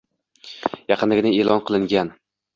yaqindagina 0.93 1.35
e’lon 1.43 1.63
qilingan 1.69 2.13